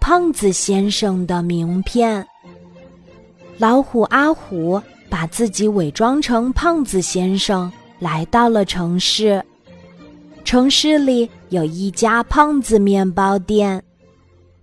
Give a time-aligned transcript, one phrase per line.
[0.00, 2.26] 胖子先生的名片。
[3.58, 9.42] 老虎阿虎把自己伪装成胖子先生，来到了城市。
[10.44, 13.80] 城市里有一家胖子面包店，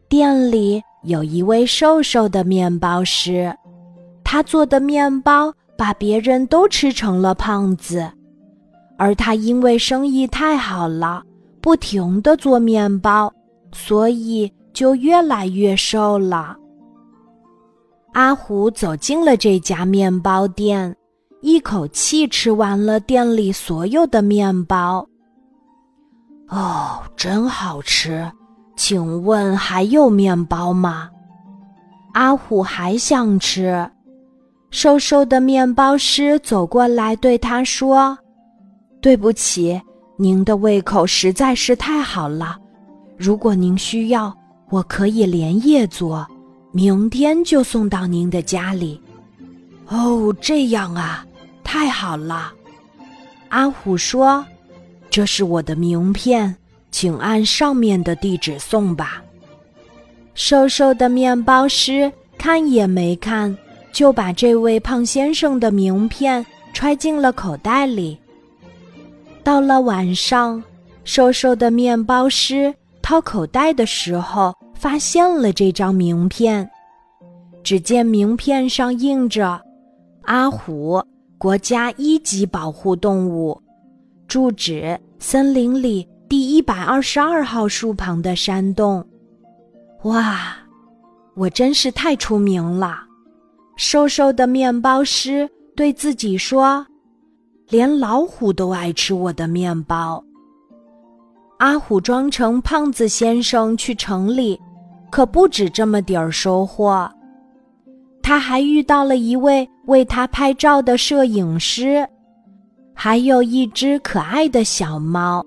[0.09, 3.55] 店里有一位瘦瘦的面包师，
[4.23, 8.11] 他做的面包把别人都吃成了胖子。
[8.97, 11.23] 而他因为生意太好了，
[11.61, 13.33] 不停的做面包，
[13.71, 16.55] 所以就越来越瘦了。
[18.13, 20.95] 阿虎走进了这家面包店，
[21.41, 25.05] 一口气吃完了店里所有的面包。
[26.47, 28.31] 哦，真好吃！
[28.77, 31.09] 请问还有面包吗？
[32.13, 33.85] 阿虎还想吃。
[34.71, 38.17] 瘦瘦的面包师走过来对他说。
[39.01, 39.77] 对不起，
[40.17, 42.57] 您的胃口实在是太好了。
[43.17, 44.33] 如果您需要，
[44.69, 46.27] 我可以连夜做，
[46.71, 49.01] 明天就送到您的家里。
[49.87, 51.25] 哦，这样啊，
[51.63, 52.53] 太好了。
[53.49, 54.45] 阿虎说
[55.09, 56.55] ：“这是我的名片，
[56.91, 59.23] 请按上面的地址送吧。”
[60.35, 63.57] 瘦瘦的面包师看也没看，
[63.91, 68.17] 就把这位胖先生的名片揣进了口袋里。
[69.43, 70.63] 到了晚上，
[71.03, 76.67] 瘦瘦的面包师掏口袋的时候，发现了这张名片。
[77.61, 79.61] 只见名片上印着
[80.23, 81.03] “阿虎，
[81.37, 83.61] 国家一级保护动物，
[84.25, 89.05] 住址森林里第一百二十二号树旁的山洞。”
[90.03, 90.55] 哇，
[91.35, 93.01] 我真是太出名了！
[93.75, 96.85] 瘦瘦的面包师对自己说。
[97.67, 100.23] 连老虎都爱吃我的面包。
[101.59, 104.59] 阿虎装成胖子先生去城里，
[105.09, 107.09] 可不止这么点儿收获。
[108.21, 112.07] 他还遇到了一位为他拍照的摄影师，
[112.93, 115.45] 还有一只可爱的小猫。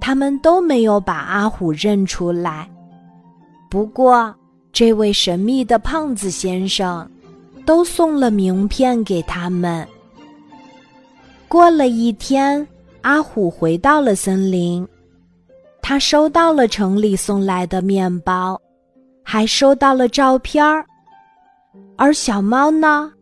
[0.00, 2.68] 他们都没有把阿虎认出来。
[3.70, 4.34] 不过，
[4.72, 7.08] 这位神秘的胖子先生，
[7.64, 9.86] 都送了名片给他们。
[11.48, 12.66] 过了一天，
[13.02, 14.86] 阿虎回到了森林，
[15.82, 18.58] 他收到了城里送来的面包，
[19.22, 20.86] 还收到了照片儿。
[21.96, 23.12] 而小猫呢，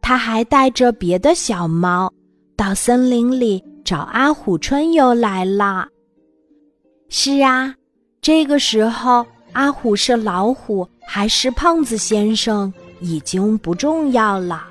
[0.00, 2.10] 它还带着别的小猫
[2.56, 5.86] 到森林里找阿虎春游来了。
[7.08, 7.74] 是啊，
[8.22, 14.64] 这个时候阿虎是老虎还是胖子先生已经不重要了，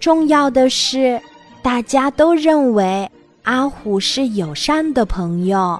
[0.00, 1.18] 重要的是。
[1.60, 3.10] 大家都认为
[3.42, 5.78] 阿虎是友善的朋友。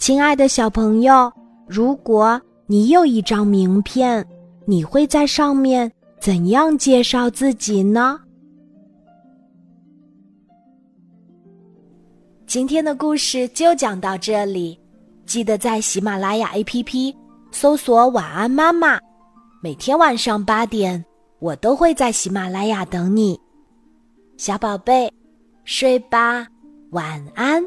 [0.00, 1.30] 亲爱的小朋友，
[1.68, 4.26] 如果你有一张名片，
[4.64, 8.18] 你会在上面怎样介绍自己呢？
[12.46, 14.80] 今天的故事就讲到这里，
[15.26, 17.14] 记得在喜马拉雅 APP
[17.52, 18.98] 搜索“晚安妈妈”，
[19.60, 21.04] 每天晚上八点。
[21.40, 23.38] 我都会在喜马拉雅等你，
[24.38, 25.12] 小宝贝，
[25.64, 26.46] 睡吧，
[26.92, 27.62] 晚安。